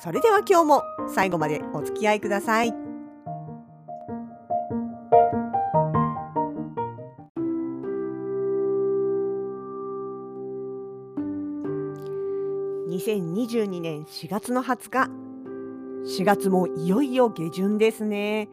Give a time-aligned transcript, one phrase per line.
[0.00, 2.74] それでは今日も最後までお付き合いください。
[12.88, 15.10] 2022年4月の20日
[16.20, 18.48] 4月もいよいよ下旬ですね。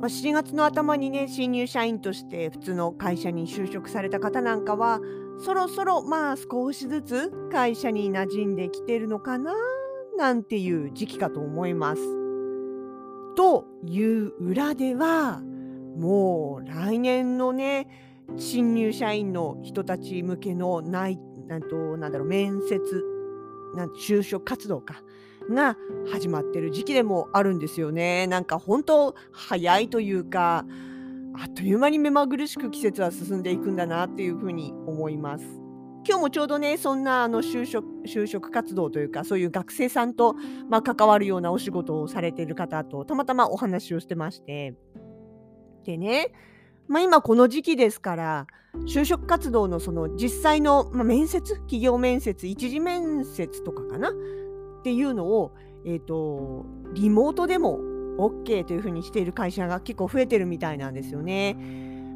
[0.00, 5.00] まあ、7月の頭にね新入社員として普通の会社に就職された方なんかは
[5.38, 9.54] そろそろまあ少しずつ会社に馴染んできてるのかな
[10.16, 12.02] なんていう時期かと思います。
[13.36, 15.42] という裏では
[15.96, 17.86] もう来年のね
[18.36, 22.80] 新入社員の人たち向けのないなんとなんだろう面接
[23.74, 25.02] なん就職活動か
[25.50, 25.76] が
[26.10, 28.26] 始まってる時期でもあるんですよね。
[28.26, 30.64] なんか本当早いというか
[31.38, 35.65] あっという間に目まぐるしく季節は進んでいくんだなっていうふうに思います。
[36.06, 40.34] 今日もちょうどねそんなあの就職就職活動というかそういう学生さんと、
[40.70, 44.74] まあ、関わるようなお仕事をされている方とたまたまお話をしてまして。
[45.84, 46.32] でね、
[46.88, 48.46] まあ、今この時期ですから
[48.86, 51.54] 就職活動のその実際の、まあ、面接？
[51.54, 52.46] 企業面接？
[52.46, 54.10] 一次面接とかかな？
[54.10, 54.12] っ
[54.82, 55.52] ていうのを、
[55.84, 57.80] えーと、リモートでも
[58.18, 61.56] OK というふうにしている会社が結構増えてるみたいなんですよね。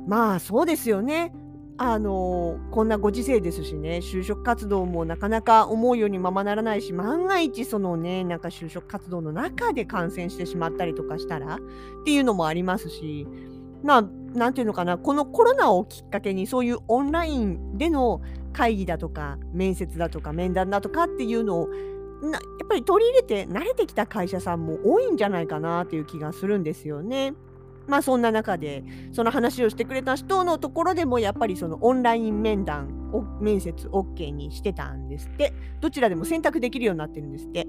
[0.07, 1.33] まあそうですよね。
[1.83, 11.59] あのこんなご時世ですしね就職活動もなかなか思うようにままならないし万が一そのねなんか就職活動の中で感染してしまったりとかしたらっ
[12.05, 13.27] ていうのもありますし
[13.83, 14.03] まあ
[14.35, 18.21] なんていうのかなこのコロナをきっかけにそういうオンラインでの
[18.53, 21.69] 会議だとか面接だとか面談だとかっていうのを
[22.21, 27.33] なやっぱり取り入れて慣れてきた会社さんも多いんじゃないかなっていう気がするんですよね。
[27.91, 35.53] まあそんな中でその話をしてくれた人のところでもやっぱりそのオンライン面談を面接 OK にしてたんですって。
[35.81, 37.67] どちらでも選択できるようになってるんですって。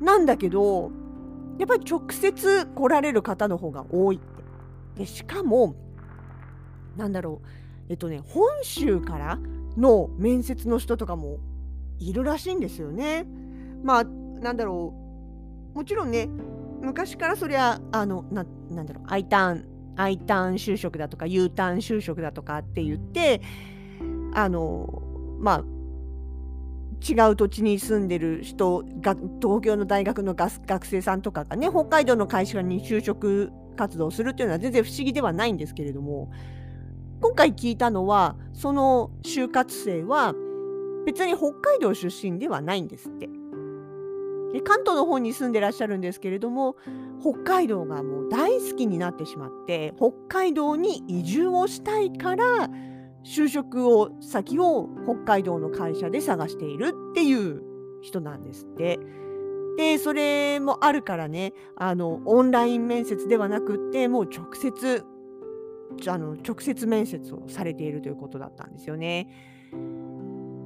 [0.00, 0.90] なんだけど
[1.58, 4.42] やっぱり直接来られる方の方が多いって。
[5.00, 5.76] でしかも
[6.96, 7.46] なんだろう。
[7.90, 9.38] えっとね本州から
[9.76, 11.38] の面接の人とかも
[11.98, 13.26] いるらしいんですよね。
[13.84, 14.94] まあなんだろ
[15.74, 15.76] う。
[15.76, 16.28] もちろんね
[16.82, 19.64] 昔からそりゃあのななんだろう I ターン
[19.96, 23.40] I ターン就職だとか U ターン就職だとかって言って
[24.34, 25.02] あの
[25.38, 25.64] まあ
[27.08, 36.30] 違う土地に住んでる人が東京の大学の学生さんとかがね北海道の会社に就職活動するっていうのは全然不思議ではないんですけれども
[37.20, 40.34] 今回聞いたのはその就活生は
[41.06, 43.41] 別に北海道出身ではないんですって。
[44.52, 46.76] で関東の方に住んでらっしゃるんですけれども
[47.20, 52.68] 北海道がもう大好きになってしまって北海道に移住をしたいから
[53.24, 57.62] 就職を先を北海道の会社で探しているっていう
[58.02, 58.98] 人なんですって。
[59.76, 65.02] でそれもあるからねあのオンライン面接ではなくってもう直接
[66.06, 69.28] あの直接面接をされているということだったんですよね。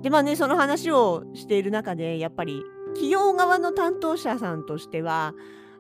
[0.03, 2.63] でまあねその話をしている中でやっぱり
[2.97, 5.35] 企業側の担当者さんとしては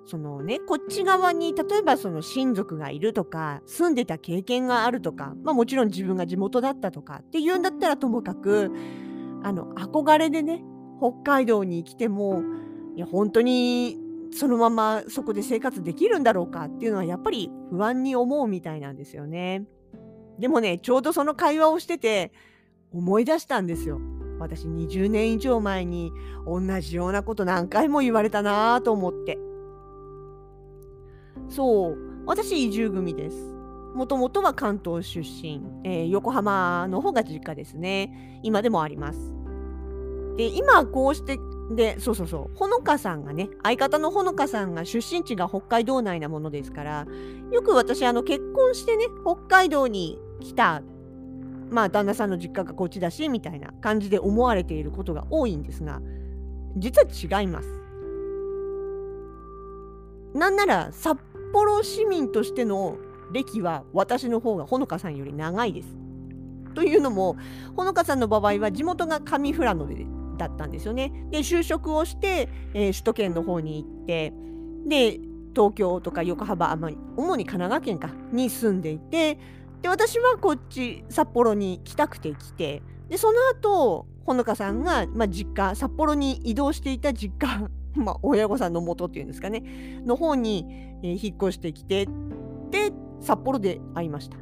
[0.04, 8.70] そのねこっち側に例えばその親族がいるとか住んでた経験があるとか、まあ、もちろん自分が地元だったとかっていうんだったらともかく
[9.42, 10.62] あの憧れでね
[11.00, 12.42] 北海道に来ても
[12.96, 13.98] いや本当に
[14.32, 19.64] そのままそこで生活できるんだろうかっていうのはやっぱり不安に思うみたいなんですよね。
[20.38, 22.32] でもねちょうどその会話をしてて
[22.92, 24.00] 思い出したんですよ。
[24.38, 26.12] 私20年以上前に
[26.46, 29.38] 同じようなこと何回も言われたなと思って。
[31.48, 31.96] そう、
[32.26, 33.36] 私移住組です。
[33.94, 38.40] もともとは関東出身、えー、横浜の方が実家ですね。
[38.42, 39.18] 今でもあります。
[40.36, 41.38] で、今こうして
[41.70, 47.06] で、そうそうそう、ほのかさんがね、相方のほのかさんが出身地が北海道内なものですから、
[47.50, 50.82] よく私、あの結婚してね、北海道に来た
[51.70, 56.00] まあ旦那さんの実家がこっちだしみたいな感じで思われていることが多いんですが
[56.76, 57.68] 実は違います。
[60.34, 61.18] なんなら札
[61.52, 62.98] 幌市民としての
[63.32, 65.96] 歴は私の方がほのかさんより長いです。
[66.74, 67.36] というのも
[67.74, 71.10] ほのかさんの場合は地元が上富良野でだったんですよね。
[71.30, 74.34] で就職をして、えー、首都圏の方に行って
[74.86, 75.20] で
[75.54, 79.38] 東京とか横浜、あまり主に神奈川県かに住んでいて
[79.86, 89.62] で私はこっち札幌に来たくて来てでその後ほのかさんが、まあ、実家札幌に移動していた実家、 まあ、親御さんの元っていうんですかね
[90.04, 90.66] の方に、
[91.04, 92.08] えー、引っ越してきて
[92.72, 94.38] で札幌で会いました。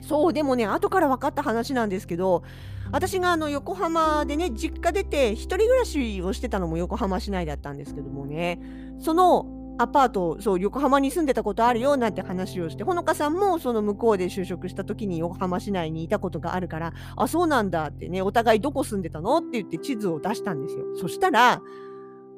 [0.00, 2.44] そうでもね後から分かった話なんですけど
[2.92, 8.60] 私があの横浜でね実家出て一人暮らしをしてたのも横浜市内だったんですけどもね
[9.00, 21.62] そのアパートそう横浜に住んでたことあるよなんて話をしてほのかさんもその向こうで就職した時に横浜市内にいたことがあるからあそうなんだってねお互いどこ住んでたのって言って地図を出したんですよそしたら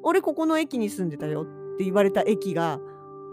[0.03, 2.79] 俺ここの駅に住んでたよって言われた駅が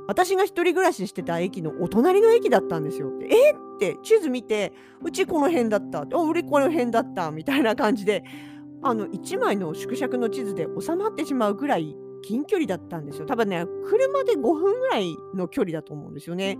[0.06, 3.12] 私が一人暮らししてた駅のお隣の駅だったんですよ。
[3.30, 3.56] えっ？
[3.78, 4.72] て地図見て
[5.02, 8.24] うちこの辺だったあ俺この辺だったみたいな感じで
[8.82, 13.26] あの1枚の縮尺の地図で収まってしまうぐらい近距離だったんですよ。
[13.26, 16.58] 多分ね車で5分ぐらいの距離だと思うんですよね。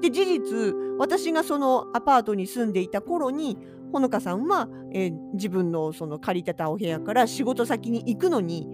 [0.00, 3.58] で事実私がそのアパートに住んでいた頃に
[3.92, 8.66] ほのかさんは、えー、自分のその借りてたお部屋から仕事先に行くのに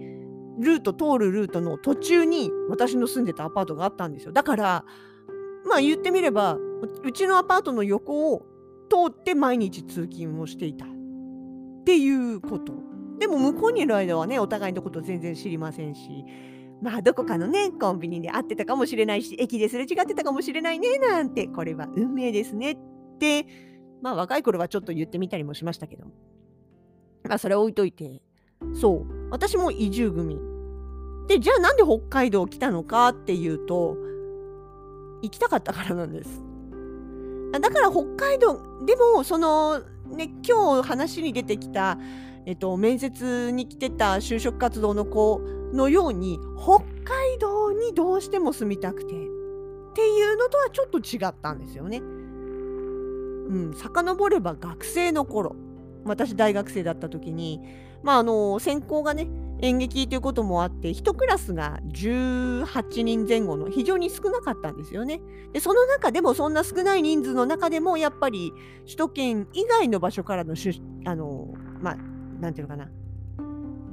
[0.59, 4.85] ルート通るルートの途中に私の住んでたアパートがあったんですよだから
[5.65, 6.57] まあ言ってみれば
[7.03, 8.45] うちのアパートの横を
[8.89, 10.89] 通って毎日通勤をしていたっ
[11.85, 12.73] ていうこと
[13.19, 16.25] でも向こうにいる間はねお互いのこと全然知りませんし。
[16.79, 22.77] まあどこかのねコンビニで会ってたかもしれないし駅ですれ違ってたかもしれないねなんてこれは運命ですねっ
[23.19, 23.47] て
[24.03, 26.05] まあ若い頃はちょっと言ってみたりもしましたけど
[27.23, 28.21] まあそれ置いといて。
[28.73, 29.29] そう。
[29.29, 30.39] 私も移住組。
[31.27, 33.97] でじゃあなんで北海道来たのかっていうと
[35.21, 36.41] 行きたかったからなんです。
[37.51, 39.81] だから北海道でもその
[40.15, 41.97] ね今日話に出てきた
[42.47, 45.41] えっと、面接に来てた就職活動の子
[45.73, 49.17] のように北海道にどうしても住みたくてっ
[49.93, 51.97] ていうのとはちょっと違ったんですよね。
[51.97, 52.01] う
[53.69, 55.57] ん、遡れば学生の頃
[56.05, 57.59] 私大学生だった時に
[58.01, 59.27] まああの専攻がね
[59.61, 65.19] 演劇ということもあって1クラスが18人前後の非常に少なかったんですよね。
[65.53, 68.53] でその中でもそんな少ない人数の中でもやっぱり
[68.85, 70.55] 首都圏以外の場所からの
[71.05, 71.97] あのまあ
[72.39, 72.89] なんていうのかな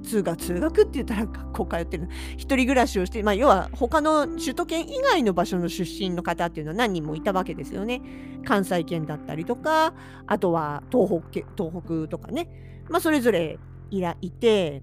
[0.04, 8.02] 通学通学って言ったら学校通ってる一人暮らしをして、まあ、要は他の首都圏以外の場所の出身の方っていうのは何人もいたわけですよね。
[8.44, 9.94] 関西圏だったりとか
[10.26, 13.58] あとは東北東北とかね、まあ、それぞれ
[13.90, 14.82] いらいて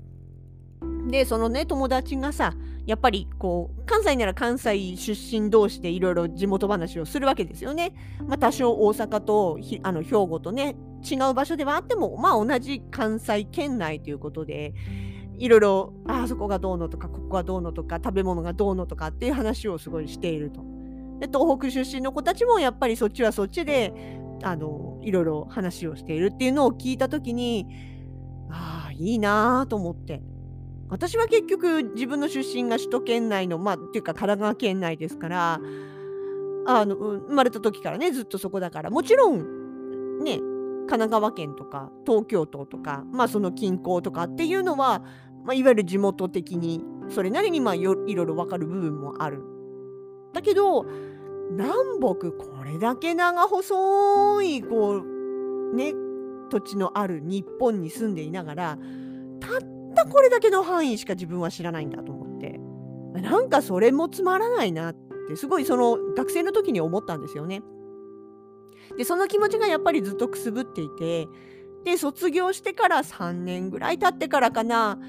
[1.07, 2.53] でそのね友達がさ
[2.85, 7.93] やっぱりこう関西なら関西出身同士でいろいろ地元話をするわけですよね。
[8.27, 10.75] まあ、多少大阪とあの兵庫とね
[11.09, 14.73] 違う場所ではあってもまあ同じ関西圏内ということで
[15.37, 20.61] いろいろあそこがどうのとかここがどうのとか食べ物がどうのとかっていう話をすごいしていると。
[21.19, 23.93] で東北出身の子たちもやっぱりそっちはそっちで
[24.43, 27.67] あのいろいろ話をしているっていうのを聞いた時に
[28.49, 30.21] ああいいなあと思って
[30.91, 35.61] 私は結局自分の出身が首都圏内のまあっていうか神奈川県内ですから
[36.67, 44.99] あの生まれた時からねずっとそこだからもちろんね神奈川県とか東京都とかまあその近郊とかっていうのは、
[45.45, 49.43] まあ、いわゆる地元的にそれなりにまあいろいろ分かる部分もある。
[50.33, 50.85] だけど
[51.51, 55.93] 南北これだけ長細いこうね
[56.49, 58.77] 土地のある日本に住んでいながら
[59.39, 62.59] たったこれだけの範囲しか自分は知らないんだと思って
[63.21, 64.95] なんかそれもつまらないなっ
[65.27, 67.61] てすごいその学生の時に思ったんですよね。
[68.97, 71.27] でその気持ちがやっぱりずっとくすぶっていて
[71.83, 74.99] で卒業してから3年ぐらい経ってからかな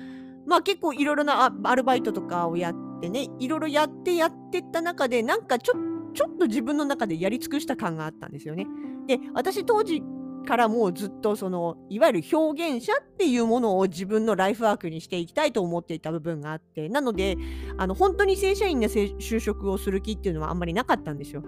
[0.46, 5.74] まあ結構いろいろなアルバイトとかをやってねいろいろやってやってった中でなんかちょ
[6.14, 8.66] ちょっと自分の中でやり尽くした感があったんですよね。
[9.06, 10.02] で私当時
[10.42, 17.36] からもうずっとそのいわゆる表現者っていうものを自分のライフワークにしていきたいと思っていた部分があってなので
[17.78, 21.42] あの本当に正社員で就職をする気っていうのはあんまりなかったんですよ。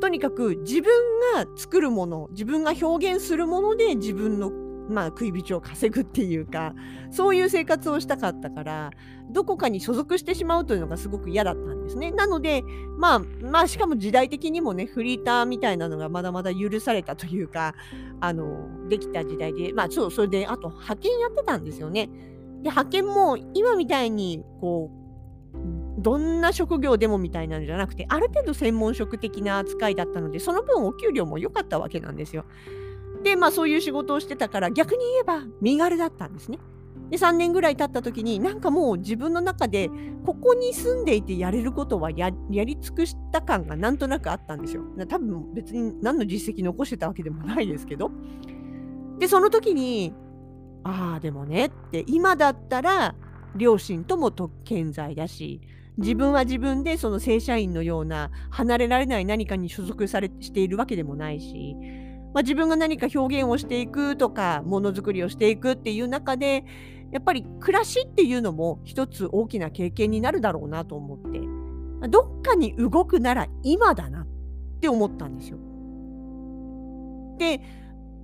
[0.00, 0.92] とにかく自分
[1.34, 4.50] が作るもの自分が表現するもので自分の
[4.92, 6.74] まあ、食い口を稼ぐっていうか
[7.10, 8.90] そういう生活をしたかったから
[9.30, 12.10] どこかに所属してしまうというのがすごく嫌だったんですね。
[12.10, 12.62] なので、
[12.98, 17.74] まあ、まあしかも時代的にもねフリーターみたいなのがまだまだ許されたというか
[18.20, 22.06] あのできた時代でまあそうそれであと派遣やってたんですよね。
[22.62, 25.02] で派遣も今みたいにこう
[25.98, 32.44] どんな職業でもみたいなんじゃなくてある程度専門職的な扱いだったのでその分お給料も良かったわけなんですよ。
[33.22, 36.58] でまあそういう仕事をしてたから逆に言えば身軽だったんですね。
[37.10, 39.90] で3年ぐらい経った時になんかもう自分の中で
[40.24, 44.82] ここに住んでいてやれることはやり尽くした感がなんとなくあったんですよ。
[45.08, 48.10] 多分別に何の実績残してたわけでもないですけど。
[49.18, 50.14] でその時に
[50.84, 53.14] ああでもねって今だったら
[53.54, 55.60] 両親とも特権在だし
[55.98, 61.76] 自分は自分でその正社員のような離れられない何かに所属されしているわけでもないし、
[62.34, 66.64] まあ、自分が何か表現をしていくとかものづくりをしていくっていう中で
[67.10, 74.26] やっぱり暮らしっていうのも一つ大きな経験になるだろうなと思ってどっかに動くなら今だなっ
[74.80, 75.58] て思ったんですよ。
[77.38, 77.60] で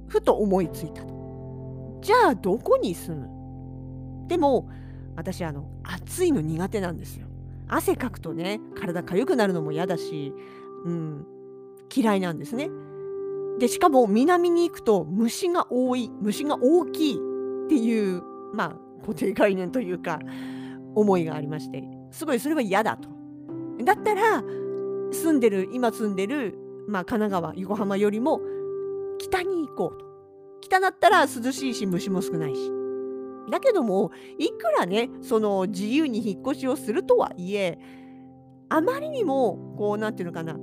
[0.06, 1.98] ふと思いついたと。
[2.00, 3.28] じゃあどこに住む？
[4.28, 4.70] でも
[5.16, 7.26] 私あの暑いの苦手なんですよ。
[7.68, 10.32] 汗かくとね体痒くなるのも嫌だし、
[10.86, 11.26] うん、
[11.94, 12.70] 嫌いなんですね。
[13.58, 18.22] でしかも南に行くと虫が多い虫が大きいっていう
[18.54, 20.20] まあ固定概念というか
[20.94, 23.08] 思いがありましてすごいそれは嫌だと。
[23.84, 24.42] だったら
[25.12, 28.40] 住んでる今住んでる、まあ、神奈川横浜よりも
[29.18, 30.08] 北に行こうと。
[30.60, 32.72] 北だったら涼しいし虫も少ないし。
[33.50, 37.78] だけどもいくらねその自由に引っ越しをするとはいえ
[38.68, 40.58] あまりにもこう何て言うのかな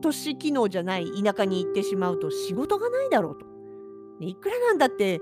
[0.00, 3.46] 都市機能じゃない田舎に行ってしまうと仕事がないだろうと。
[4.20, 5.20] いくらなんだって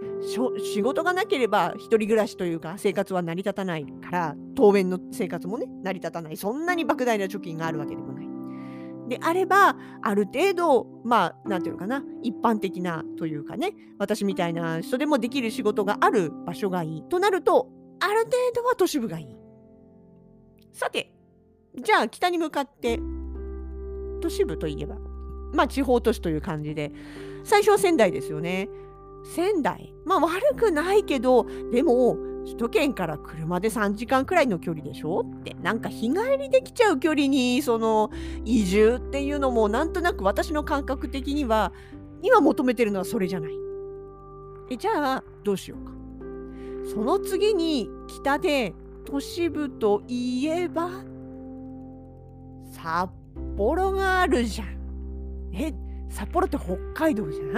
[0.75, 8.27] 仕事がなければ一人暮らしというか生活は成り立たないから当面の生活もね成り立たないそんなに莫大な貯金があるわけでもない。
[9.09, 17.69] であればある程度まあ何て言うのかな一般的なというかね私みたいな人でもできる仕事がある場所がいいとなると
[18.01, 19.37] ある程度は都市部がいい。
[20.73, 21.13] さて
[21.79, 22.99] じゃあ北に向かって
[24.27, 24.97] 都市部といえば
[25.53, 26.91] まあ地方都市という感じで
[27.45, 28.69] 最初は仙台ですよね。
[29.25, 35.21] 仙台まあ悪くないけどでも首都圏から車で3時間くらいの距離でしょ？
[35.21, 38.11] ってなんか日帰りできちゃう距離にその
[38.45, 41.73] 移住っていうのもなんとなく私の感覚的には
[42.23, 43.53] 今求めてるのはそれじゃない。
[44.71, 45.93] えじゃあどうしようか。
[46.93, 50.91] その次に北で都市部といえば
[52.73, 53.11] 札
[53.57, 54.69] 幌があるじゃん。
[55.53, 55.73] え
[56.11, 57.53] 札幌って北海道じゃん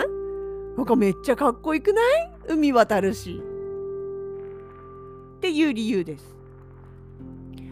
[0.76, 3.42] なんかめっちゃかっこよくない海渡るし。
[5.36, 6.36] っていう理由です。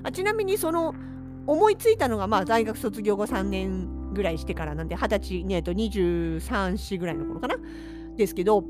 [0.02, 0.94] あちなみにその
[1.46, 6.38] 思いついたのがまあ大学卒業後3年ぐらいしてからなんで二十歳ねと23、
[6.72, 7.56] 4ぐらいの頃かな
[8.16, 8.64] ですけど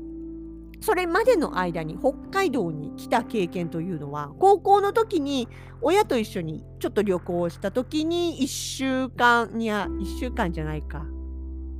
[0.81, 5.47] それまでの間に北海道に来た経験というのは高校の時に
[5.81, 11.05] 親と一緒にちょっと旅行した時に1週間いや1週間じゃないか。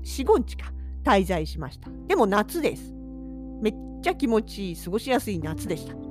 [0.04, 0.72] 45日か。
[1.04, 1.89] 滞在しました。
[2.08, 2.94] でも夏です。
[3.62, 4.77] めっちゃ気持ちいい。
[4.77, 6.07] 過ごしやすい夏でした。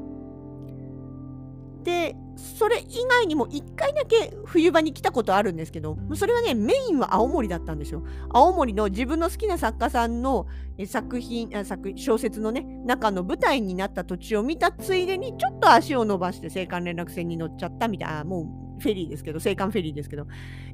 [1.86, 8.02] でそれ以外にも1回だけ冬場に来たことあるんですけどそれはねメインは青森だったんですよ。
[8.28, 10.48] 青森の自分の好きな作家さんの
[10.84, 20.26] 作品作小説のね中の舞台になった土地を見たついでにちょっと足を伸ばして青函連絡船に乗っちゃったみたいなもうフェリーですけど青函フェリーですけど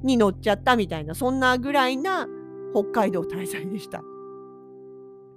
[0.02, 2.26] に乗っちゃったみたいなそんなぐらいな
[2.74, 3.98] 北海道滞在でした。
[3.98, 4.04] だか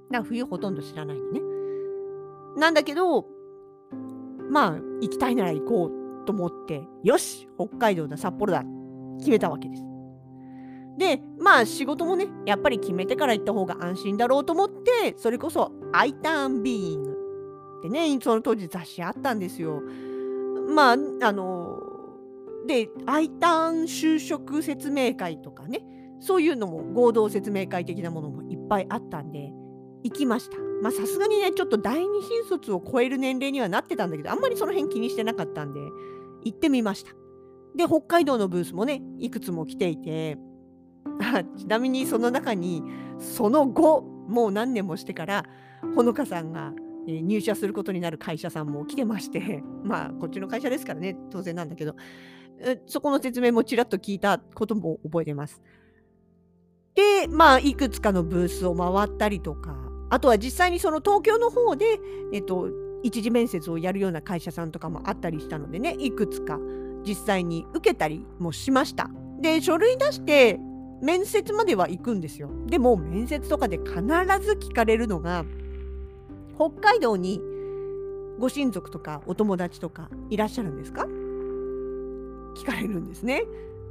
[0.10, 1.42] ら冬ほとんど知らないのね。
[2.58, 3.35] なんだけど
[4.56, 4.72] まあ
[5.02, 5.92] 行きたいなら行こ
[6.24, 8.64] うと思ってよし北海道だ札幌だ
[9.18, 9.84] 決めたわけです。
[10.98, 17.12] でまあ仕事もねやっぱり決めてから行った方が安心だろうと思ってそれこそ「アイターンビーイング」
[17.80, 19.82] ってねその当時雑誌あったんですよ。
[20.74, 21.78] まああの
[22.66, 25.86] で「アイターン就職説明会」とかね
[26.22, 29.54] そういうのも合同説明会的なものもいっぱいあったんで
[30.04, 30.65] 行きました。
[30.82, 35.80] まあさすがにねちょっと第二新卒を超える年齢にはなってたんだけどあんまりその辺気にしてなかったんで
[36.44, 37.12] 行ってみました
[37.76, 40.38] で北海道のブースもねいくつも来ていて
[41.58, 42.84] ちなみにその中に
[43.20, 45.46] その後もう何年もしてから
[45.96, 46.74] ほのかさんが
[47.08, 51.96] 入社することになる会社さんも来てまして まあこっちの会社ですからね当然なんだけど
[52.88, 55.62] そこの説明もちらっと聞いたことも覚えてます。
[56.96, 59.85] でまあいくつかのブースを回ったりとか
[60.16, 62.00] あとは実際にその東京の方で、
[62.32, 62.70] えっと、
[63.04, 66.58] 一次面接をやるような会社さんとかもあったりしたのでねいくつか
[67.06, 69.10] 実際に受けたりもしました。
[69.42, 70.58] で書類出して
[71.02, 72.50] 面接までは行くんですよ。
[72.68, 75.44] でも面接とかで必ず聞かれるのが
[76.56, 77.42] 北海道に
[78.40, 81.08] ご親族とかお友達とかいらっしゃるんですか？
[82.56, 83.44] 聞かれるんですね。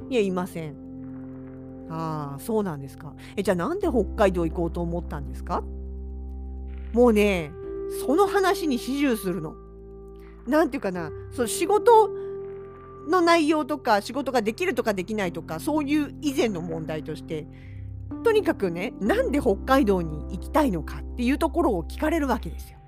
[0.09, 0.75] いやいません。
[1.91, 3.13] ああそうなんですか。
[3.37, 5.63] えじゃあなんで北海道行こうと思ったんですか？
[6.95, 7.51] もうね
[8.05, 9.53] その話に始終するの。
[10.47, 12.09] なんていうかなその仕事
[13.09, 17.47] の内容とか仕事ができるとかできないとかそういう以前の問題として
[18.23, 22.79] とにかくねなんで北海道に行きたいのかっていうところを聞かれるわけですよ。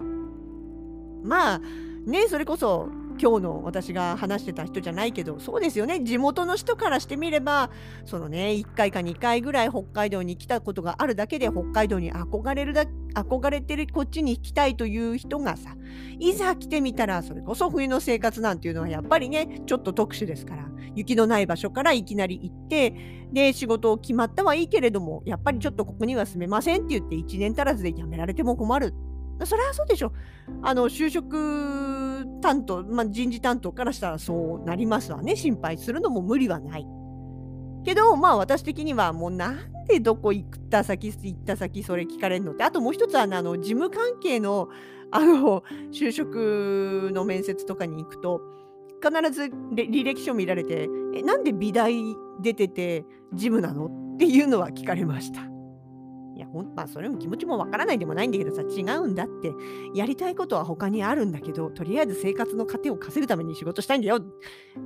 [1.24, 1.60] まあ
[2.06, 2.88] ねそれこそ
[3.20, 7.72] 今日の私が話してた人じゃないけどそうですよね地元の人からしてみれば
[8.06, 12.86] そのね1回か2回ぐらい北海道に来たことがあるだけで北海道に憧れるだ
[13.24, 15.76] 憧れてるこっちに行きたいという人がさ
[16.20, 28.94] いざ来てみたらそれこそ冬の生活なんていうのはやっぱりねちょっと特殊ですから雪のない場所からいきなり行ってで仕事を決まったはいいけれどもやっぱりちょっとここには住めませんって言って1年足らずで辞められても困る
[29.46, 30.14] それはそうでしょ。
[30.64, 35.36] あの就職担当、まあ、人事担当からしたらそうなりますわね。
[35.36, 36.88] 心配するのも無理はない。
[37.88, 44.68] けど、まあ私的にはもうなんでどこ行った先、行った先、それ聞かれるのって、あともう一つは、あの事務関係の
[45.10, 45.64] あの
[45.94, 48.42] 就職の面接とかに行くと、
[49.02, 51.94] 必ず履歴書見られて、え、なんで美大
[52.42, 53.86] 出てて事務なの？
[53.86, 55.57] っていうのは聞かれました。
[56.38, 59.52] いや、ほんまあ、それも気持ちもわからないでもないんだけどさ、違うんだって。
[59.96, 64.20] やりたいことは他にあるんだけど、とりあえず生活の糧を稼ぐために仕事したいんだよ。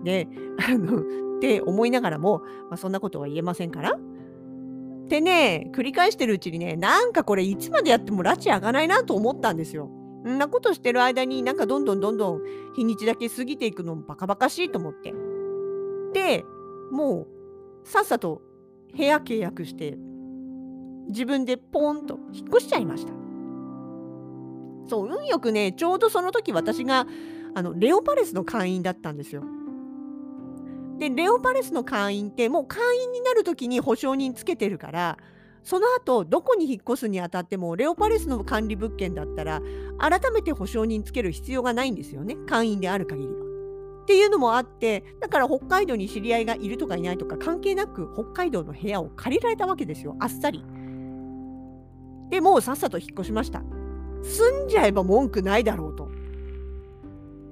[0.03, 0.29] で、
[0.65, 2.39] あの、って思いながらも、
[2.69, 3.91] まあ、そんなことは言えませんから。
[3.91, 9.89] ってね、繰り返してるうちにね、なんかこれいつまでやっても拉致上がないなと思ったんですよ。
[10.25, 12.41] んなことしてる間になんかどんどんどんどん
[12.75, 15.13] 日にちだけ過ぎていくのもバカバカしいと思って。
[16.13, 16.45] で、
[16.91, 17.27] も
[17.83, 18.41] うさっさと
[18.95, 19.97] 部屋契約して
[21.11, 23.13] 自分でポンと引っ越しちゃいました。
[24.87, 27.05] そう運よくねちょうどその時私が
[27.53, 29.43] あのレオパレスの会員だったんですよ。
[30.97, 35.17] でレオパレスの会員ってもう会員になる時に保証人つけてるから
[35.63, 39.61] その後どこに引っ越すにあたってもレオパレスの管理物件だったら
[39.97, 43.33] 改めて保証人つける必要がないんですよね会員である限りは。
[44.03, 50.63] っていうのもあってだから北海道に知り合いがいるとかいないとか関係なく北海道の部屋を借りられたわけですよあっさり。
[52.31, 53.61] でもうさっさと引っ越しました。
[54.23, 56.09] 住んじゃえば文句ないだろうと。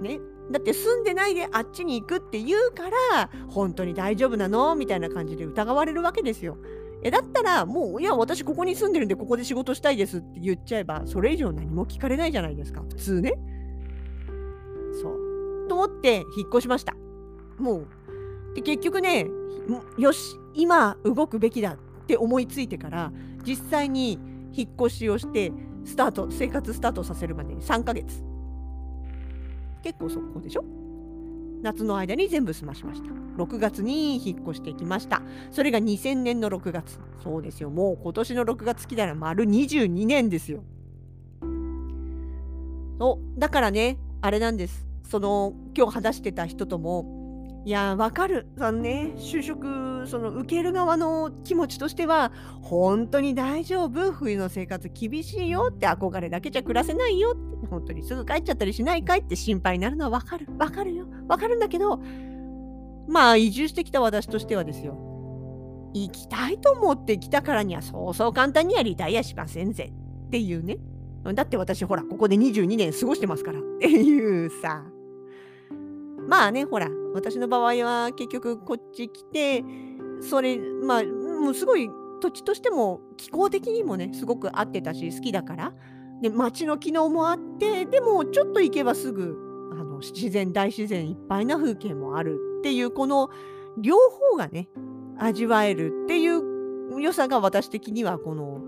[0.01, 0.19] ね。
[0.51, 4.73] だって住んでないであっちに行くって言うから本当に大丈夫なの？
[4.73, 6.57] みたいな感じで疑われるわけですよ。
[7.03, 13.33] えだったらもういや私ここに住んでるんでここで仕事したいですって言っちゃえばそれ以上何も聞かれないじゃないですか普通ね。
[15.01, 15.67] そう。
[15.69, 16.95] と思って引っ越しました。
[17.59, 17.87] もう。
[18.55, 19.27] で結局ね
[19.97, 23.11] よし今動くべきだって思いついてから
[23.45, 24.19] 実際に
[24.53, 25.51] 引っ越しをして
[25.85, 28.23] スタート生活スタートさせるまでに3ヶ月。
[29.83, 30.63] 結構速攻でしょ？
[31.61, 33.09] 夏の間に全部済ましました。
[33.37, 35.21] 6月に引っ越してきました。
[35.51, 36.99] それが2000年の6月。
[37.23, 37.69] そうですよ。
[37.69, 40.63] もう今年の6月来たら丸22年ですよ。
[42.99, 43.39] そう。
[43.39, 44.87] だからねあれなんです。
[45.03, 47.18] その今日話してた人とも
[47.69, 48.47] いやわかる。
[48.57, 52.31] そのね就職その受ける側の気持ちとしては
[52.63, 54.11] 本当に大丈夫。
[54.11, 57.67] 冬の生活厳しいよって憧れだけじゃ暮らせないよって。
[57.67, 60.47] 本当にすぐ帰っちゃったりしないかいって心配になるのはわかる。
[60.57, 61.05] わかるよ。
[61.27, 62.01] わかるんだけど
[63.07, 64.97] まあ移住してきた私としてはですよ。
[65.93, 69.93] 行きたいと思って来たからにはそうそう簡単にはリタイアしませんぜ
[70.25, 70.79] っていうね。
[71.35, 74.83] だって私ほらここで22年過ごしてますからっていうさ。
[76.29, 79.63] まあねほら私の場合は結局こっち来て
[80.21, 81.89] それまあもうすごい
[82.21, 85.73] 土地としても気候的にもねすごく合ってたし好きだから。
[86.21, 89.37] で街の機能もあってでもちょっと行けばすぐ
[89.71, 93.29] あの自然大自然いっぱいな風景もあるっていうこの
[93.77, 93.95] 両
[94.31, 94.67] 方がね
[95.17, 98.59] 味わえるっていう良さが私的にはこの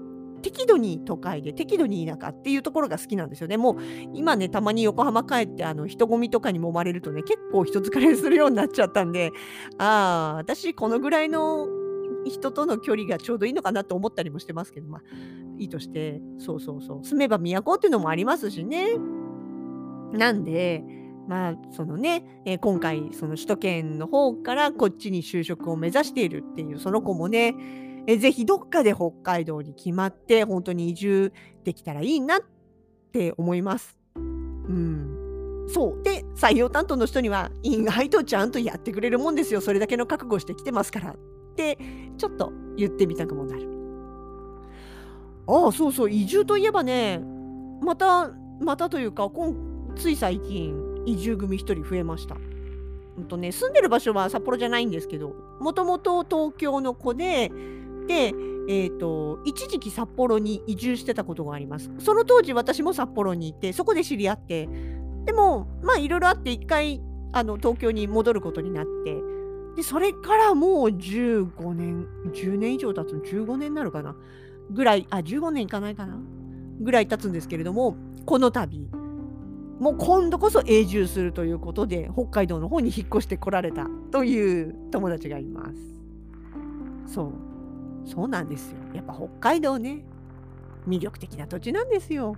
[0.41, 3.57] 適度に都会で適度に田舎っていうところが好きなんですよね。
[3.57, 3.77] もう
[4.13, 9.31] 今ね、たまに横浜帰ってあの人混みとかに揉まれるとね、結構人疲れするようになっちゃったんで、
[9.77, 11.67] ああ、私このぐらいの
[12.25, 15.01] 人との距離がちょうどいいのかなと思ったりもしてますけど、まあ
[15.57, 18.97] いいとして、そうそうそう、住めば都っていうのもありますしね。
[20.13, 20.83] なんで、
[21.27, 27.55] まあそのね、えー、今回その首都圏の方からこっちに就職を目指しているっていうその子もね
[28.07, 31.33] えぜひどっかで北海道に決まって本当に移住
[31.63, 32.41] できたらいいなっ
[33.11, 33.97] て思います。
[34.15, 41.15] うん、そうで採用担当の人には意外とちゃんとやってくれるもんですよそれだけの覚悟してきてますからっ
[41.55, 41.77] て
[42.17, 43.69] ちょっと言ってみたくもなる。
[45.47, 47.19] ああそうそう移住といえばね
[47.81, 49.29] またまたというか
[49.95, 52.35] つい最近移住組1人増えました。
[53.17, 57.51] うんとね、住んでる場所は札幌じゃないんですけどもともと東京の子で、
[58.09, 61.89] えーと、一時期札幌に移住してたことがあります。
[61.99, 64.69] その当時私も札幌にいてそこで知り合って
[65.25, 69.21] でもまあいろいろあって一回あの東京に戻ることになって
[69.75, 74.15] でそれからもう15年10年以上経つの15年になるかな
[74.69, 76.17] ぐらいあ15年いかないかな
[76.81, 78.89] ぐらい経つんですけれどもこの度
[79.79, 85.71] もう今度こそ永住するということで北海道の方に引っ越してこられたという友達がいま
[87.07, 87.50] すそう
[88.05, 88.77] そうなんですよ。
[88.93, 90.03] やっぱ北海道ね
[90.87, 92.35] 魅力的な土地なんですよ。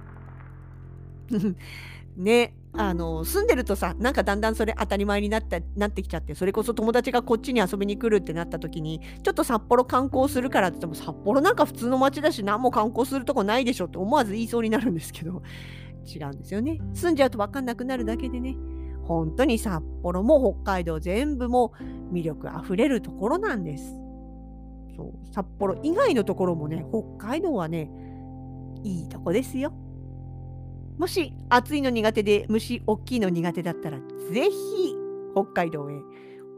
[2.15, 15.43] ねあの住んでるとさなんかだんだんそれ当たり前になったなってきちゃってそれこそ友達がこっちに遊びに来るってなった時にちょっと札幌観光するからって言っても札幌なんか普通の街だし何も観光するとこないでしょって思わず言いそうになるんですけど
[16.05, 16.79] 違うんですよね。
[16.93, 18.57] 住んじゃうと分かんなくなるだけでね
[19.03, 21.73] 本当に札幌も北海道全部も
[22.11, 24.02] 魅力あふれるところなんです。
[24.95, 26.85] そう札幌以外のところもね
[27.17, 27.89] 北海道はね
[28.83, 29.73] いいとこですよ
[30.97, 33.97] もし暑いの苦手で虫大きいの苦手だったら
[34.31, 34.95] ぜひ
[35.33, 35.93] 北海道へ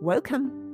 [0.03, 0.64] Welcome!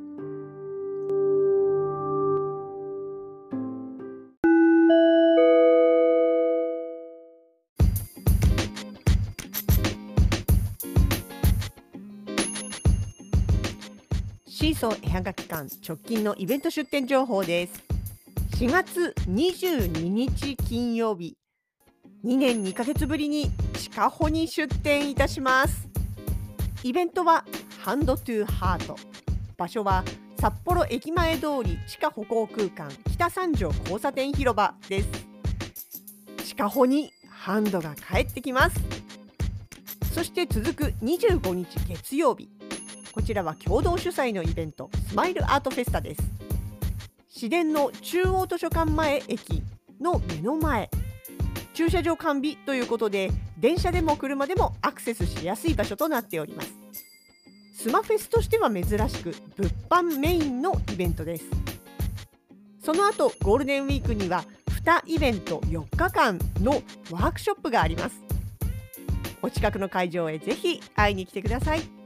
[14.82, 17.84] シーソー絵はがき館直近のイベント出店情報です
[18.58, 21.38] 4月22日金曜日
[22.26, 25.88] 2年2ヶ月ぶりに地下穂に出店いたします
[26.82, 27.46] イベントは
[27.78, 28.96] ハンドトゥーハート
[29.56, 30.04] 場所は
[30.40, 35.10] 札幌駅前通り地下歩行空間北三条交差点広場です
[36.44, 38.82] 地下穂にハンドが帰ってきます
[40.16, 42.50] そして続く25日月曜日
[43.14, 46.22] こちらは共同主催のイベントスマイルアートフェスタです。
[47.28, 49.62] 市電の中央図書館前駅
[50.00, 50.90] の目の前。
[51.74, 56.74] 駐車場完備ということで電車でも車でもアクセスしやすい場所となっております。
[57.74, 61.46] スマフェスとしては珍しく物販メインのイベントです。
[62.84, 64.46] その後ゴールデンウィークには
[64.86, 68.16] 2イベント4日間のワークショップがあります。
[69.42, 72.01] お近くの会場へぜひ会いに来てください。